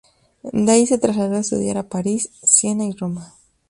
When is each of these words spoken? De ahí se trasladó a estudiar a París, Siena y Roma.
De 0.51 0.71
ahí 0.71 0.87
se 0.87 0.97
trasladó 0.97 1.35
a 1.35 1.41
estudiar 1.41 1.77
a 1.77 1.87
París, 1.87 2.31
Siena 2.41 2.83
y 2.85 2.91
Roma. 2.93 3.35